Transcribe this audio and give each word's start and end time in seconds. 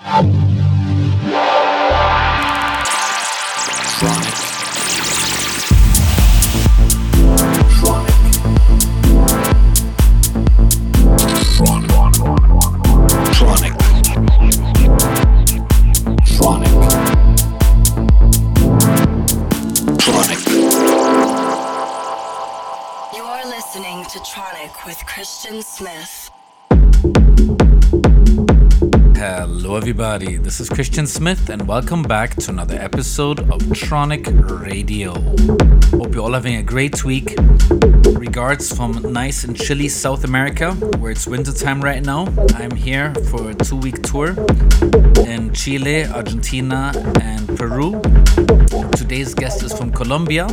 Um. 0.00 0.33
Everybody. 29.94 30.38
This 30.38 30.58
is 30.58 30.68
Christian 30.68 31.06
Smith, 31.06 31.50
and 31.50 31.68
welcome 31.68 32.02
back 32.02 32.34
to 32.34 32.50
another 32.50 32.74
episode 32.74 33.38
of 33.38 33.60
Tronic 33.78 34.26
Radio. 34.60 35.12
Hope 35.96 36.12
you're 36.12 36.24
all 36.24 36.32
having 36.32 36.56
a 36.56 36.64
great 36.64 37.04
week. 37.04 37.36
Regards 38.06 38.76
from 38.76 39.12
nice 39.12 39.44
and 39.44 39.56
chilly 39.56 39.88
South 39.88 40.24
America, 40.24 40.72
where 40.98 41.12
it's 41.12 41.28
wintertime 41.28 41.80
right 41.80 42.02
now. 42.02 42.26
I'm 42.56 42.72
here 42.72 43.14
for 43.30 43.50
a 43.50 43.54
two 43.54 43.76
week 43.76 44.02
tour 44.02 44.34
in 45.24 45.52
Chile, 45.54 46.06
Argentina, 46.06 46.92
and 47.20 47.56
Peru. 47.56 48.02
Today's 48.96 49.32
guest 49.32 49.62
is 49.62 49.72
from 49.72 49.92
Colombia, 49.92 50.46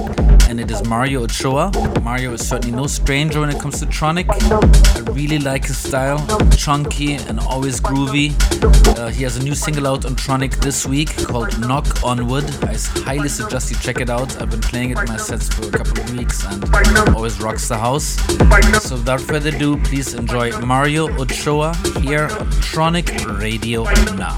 and 0.49 0.59
it 0.59 0.69
is 0.69 0.83
Mario 0.87 1.23
Ochoa. 1.23 1.71
Mario 2.03 2.33
is 2.33 2.47
certainly 2.47 2.75
no 2.75 2.85
stranger 2.85 3.39
when 3.39 3.49
it 3.49 3.59
comes 3.59 3.79
to 3.79 3.87
Tronic. 3.87 4.27
I 4.29 5.11
really 5.11 5.39
like 5.39 5.65
his 5.65 5.77
style, 5.77 6.19
chunky 6.51 7.15
and 7.15 7.39
always 7.39 7.79
groovy. 7.79 8.29
Uh, 8.97 9.07
he 9.07 9.23
has 9.23 9.30
has 9.31 9.41
a 9.41 9.43
new 9.45 9.55
single 9.55 9.87
out 9.87 10.03
on 10.03 10.13
Tronic 10.13 10.59
this 10.59 10.85
week 10.85 11.15
called 11.15 11.57
Knock 11.61 12.03
on 12.03 12.27
Wood. 12.27 12.43
I 12.63 12.75
highly 13.05 13.29
suggest 13.29 13.71
you 13.71 13.77
check 13.77 14.01
it 14.01 14.09
out. 14.09 14.41
I've 14.41 14.49
been 14.49 14.59
playing 14.59 14.89
it 14.89 14.99
in 14.99 15.05
my 15.05 15.15
sets 15.15 15.47
for 15.47 15.67
a 15.67 15.71
couple 15.71 16.03
of 16.03 16.17
weeks 16.17 16.43
and 16.43 17.15
always 17.15 17.39
rocks 17.39 17.69
the 17.69 17.77
house. 17.77 18.17
So 18.83 18.95
without 18.95 19.21
further 19.21 19.55
ado, 19.55 19.77
please 19.83 20.15
enjoy 20.15 20.51
Mario 20.59 21.07
Ochoa 21.17 21.73
here 22.01 22.23
on 22.23 22.47
Tronic 22.59 23.07
Radio 23.39 23.83
Now. 24.17 24.37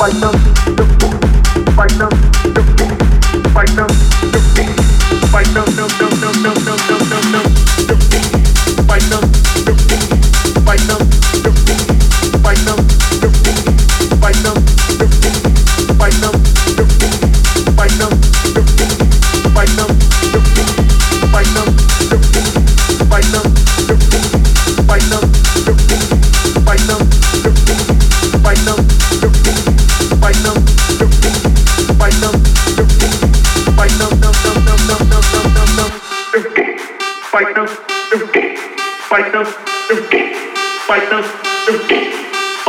cuando 0.00 0.39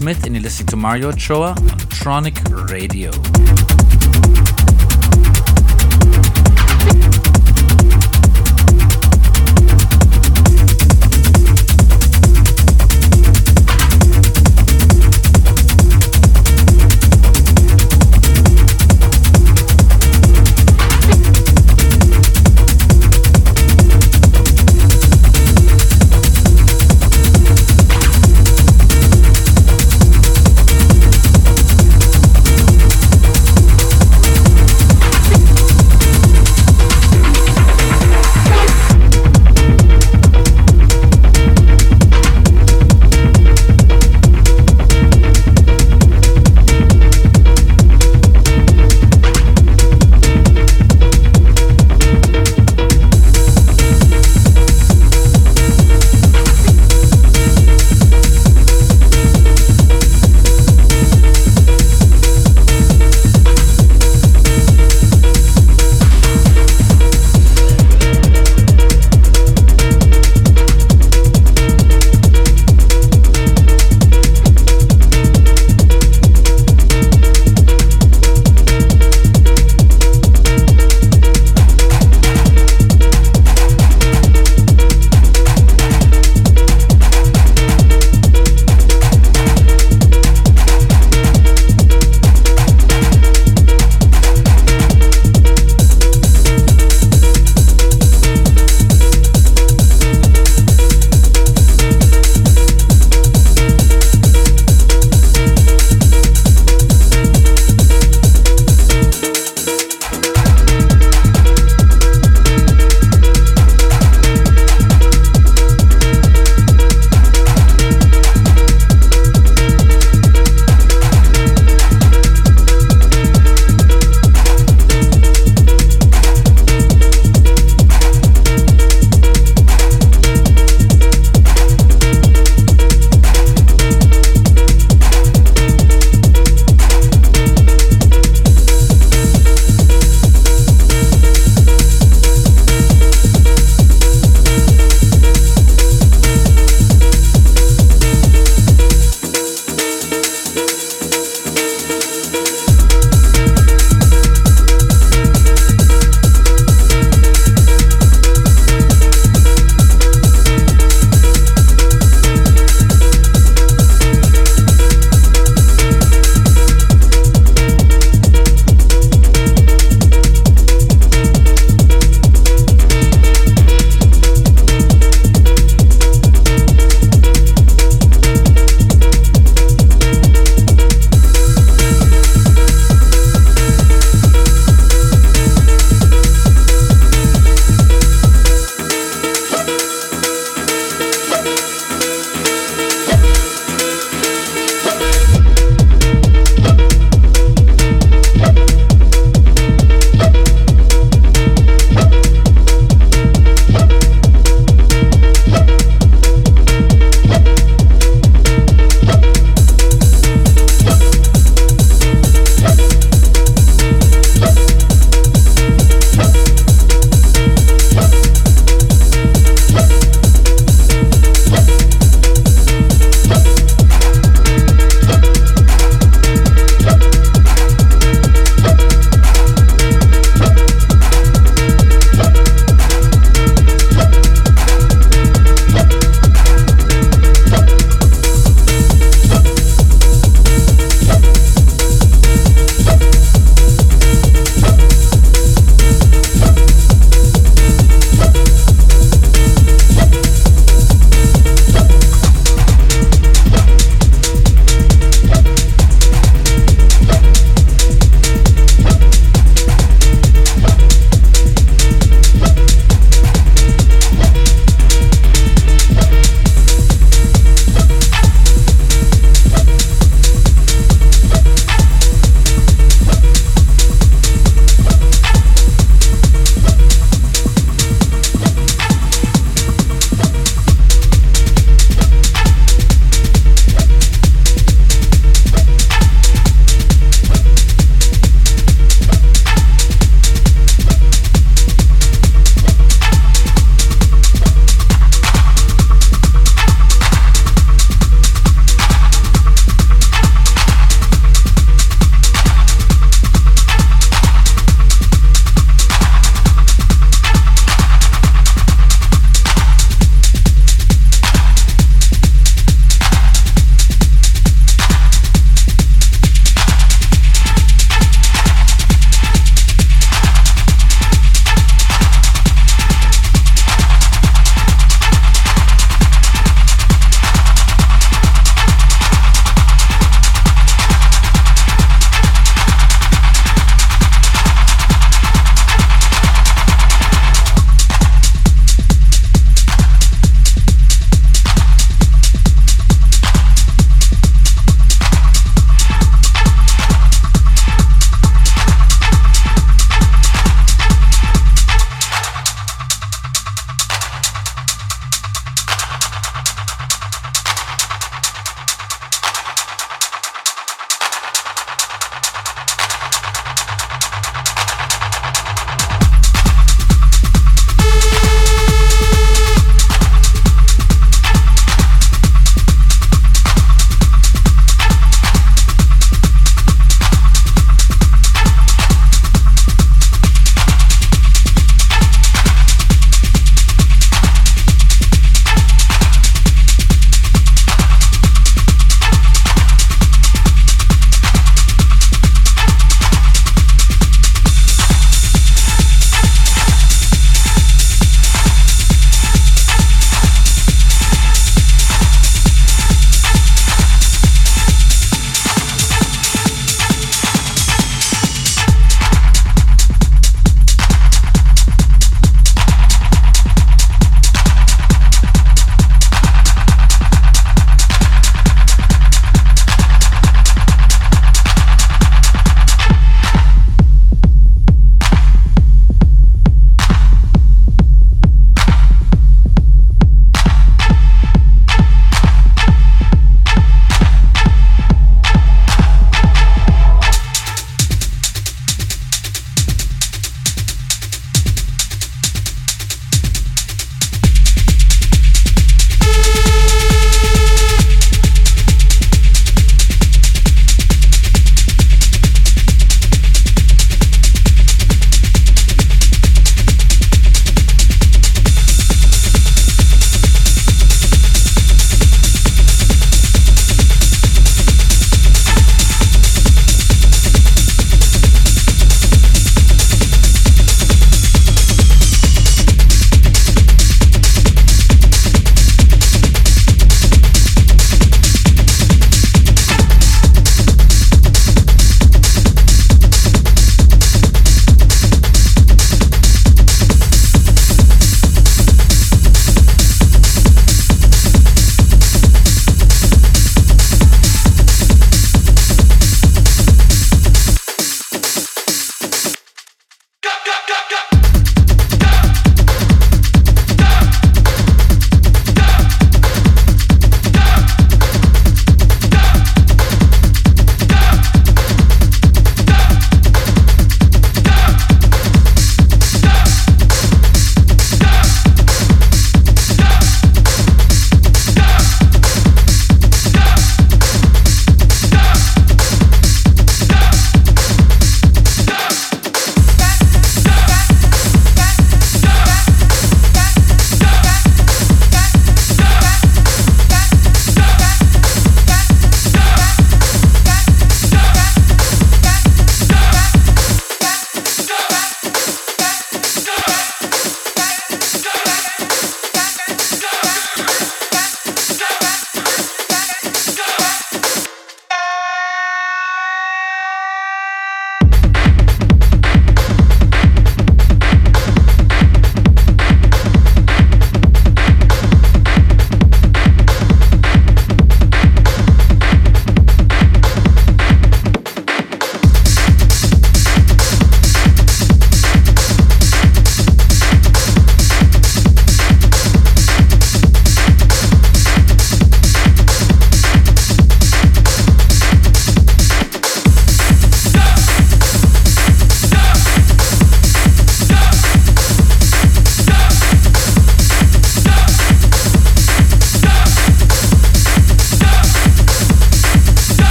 Smith, 0.00 0.24
and 0.24 0.34
you're 0.34 0.42
listening 0.42 0.66
to 0.68 0.76
Mario 0.76 1.08
Ochoa 1.10 1.50
on 1.50 1.78
Tronic 1.90 2.70
Radio. 2.70 3.10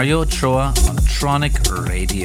Mario 0.00 0.22
Ochoa 0.22 0.68
on 0.88 0.96
Tronic 1.04 1.86
Radio. 1.86 2.19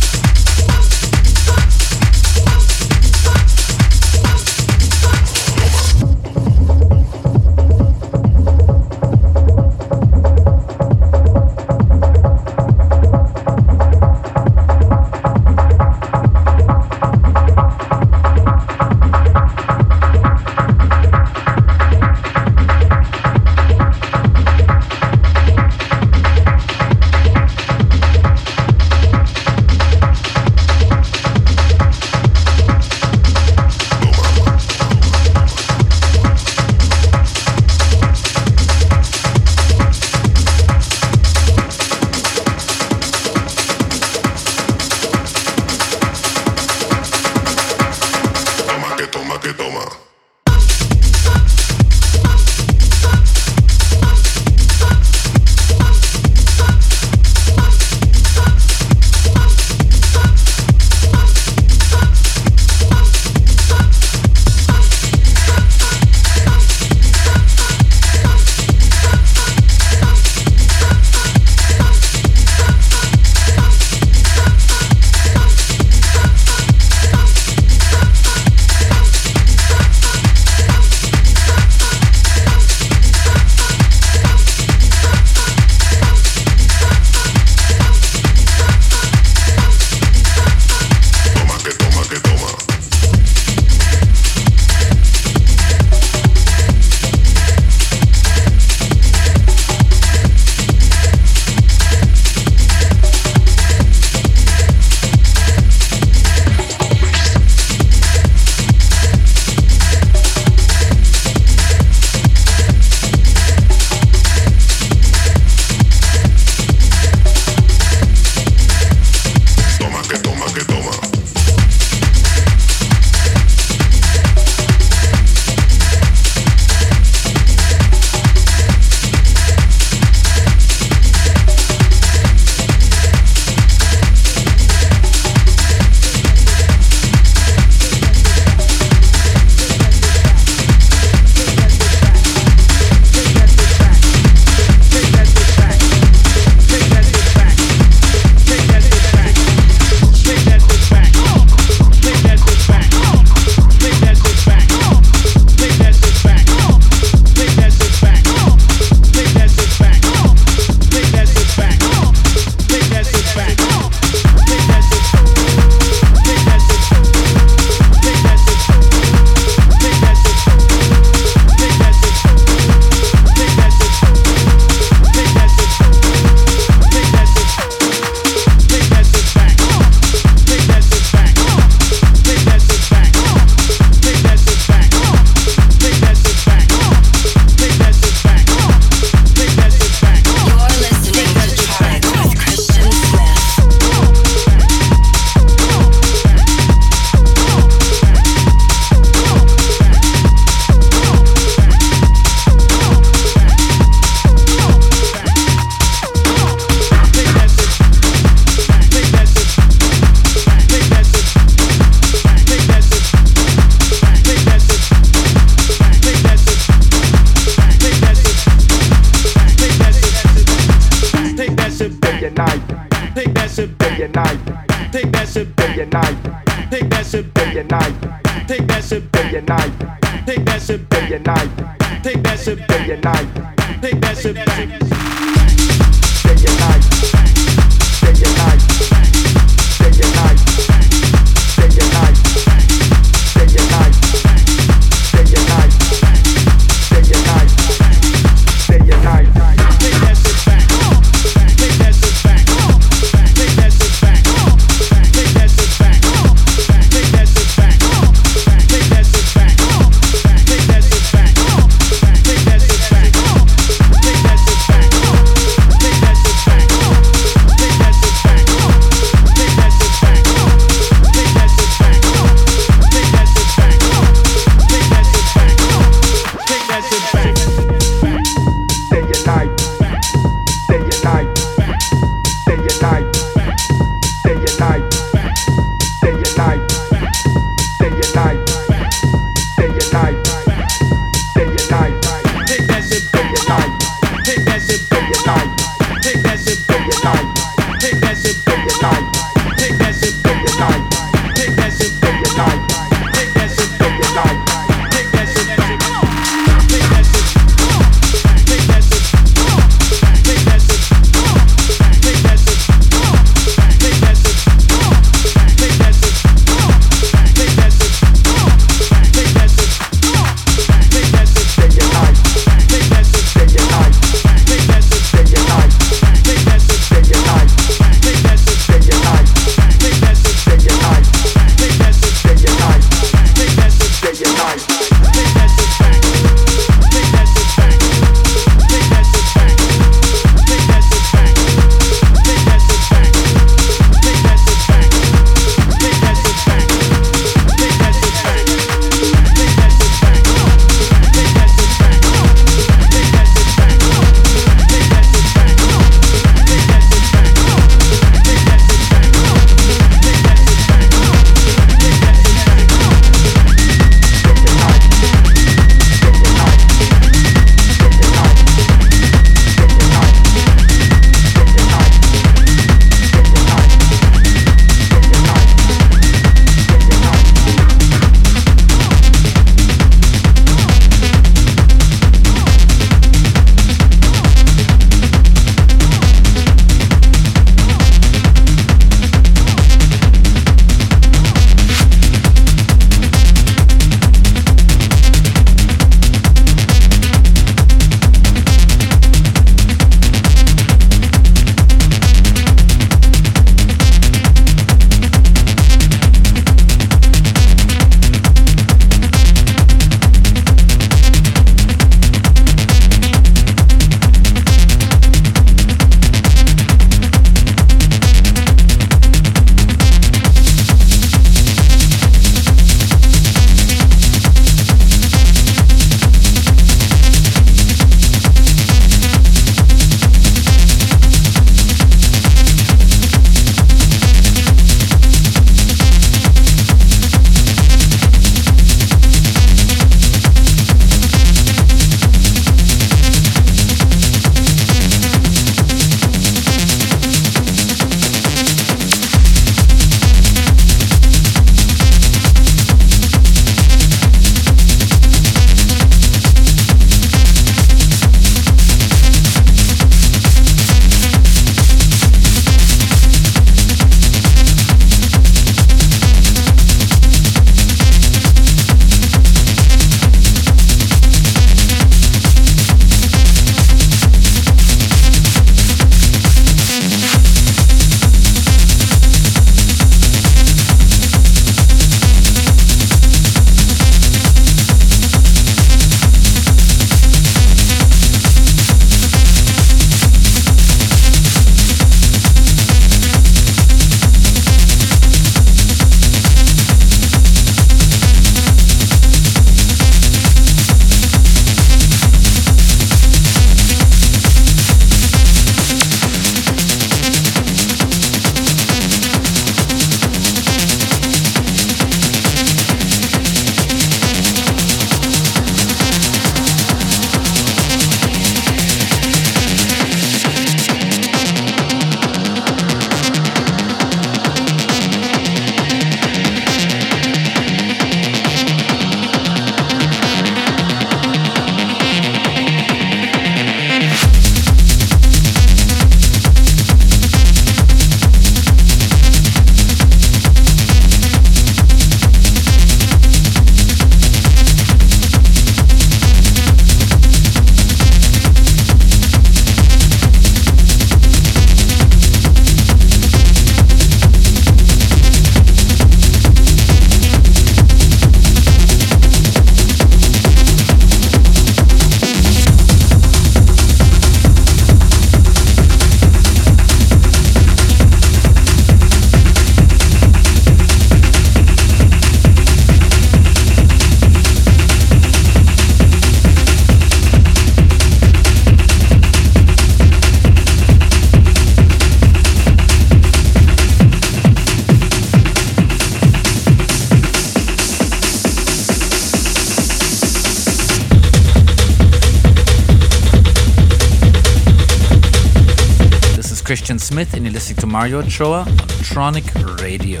Christian 596.48 596.78
Smith, 596.78 597.12
and 597.12 597.26
you're 597.26 597.34
listening 597.34 597.58
to 597.58 597.66
Mario 597.66 597.98
Ochoa 597.98 598.40
on 598.40 598.46
Tronic 598.80 599.60
Radio. 599.60 600.00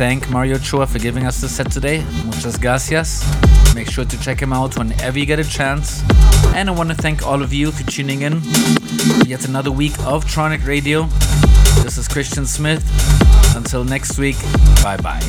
Thank 0.00 0.30
Mario 0.30 0.56
Ochoa 0.56 0.86
for 0.86 0.98
giving 0.98 1.26
us 1.26 1.42
the 1.42 1.48
set 1.50 1.70
today. 1.70 2.02
Muchas 2.24 2.56
gracias. 2.56 3.22
Make 3.74 3.90
sure 3.90 4.06
to 4.06 4.18
check 4.18 4.40
him 4.40 4.50
out 4.50 4.78
whenever 4.78 5.18
you 5.18 5.26
get 5.26 5.38
a 5.38 5.44
chance. 5.44 6.02
And 6.54 6.70
I 6.70 6.72
want 6.72 6.88
to 6.88 6.94
thank 6.94 7.26
all 7.26 7.42
of 7.42 7.52
you 7.52 7.70
for 7.70 7.82
tuning 7.82 8.22
in 8.22 8.40
yet 9.26 9.46
another 9.46 9.70
week 9.70 9.92
of 10.06 10.24
Tronic 10.24 10.64
Radio. 10.66 11.02
This 11.84 11.98
is 11.98 12.08
Christian 12.08 12.46
Smith. 12.46 12.82
Until 13.54 13.84
next 13.84 14.18
week, 14.18 14.36
bye 14.82 14.96
bye. 14.96 15.20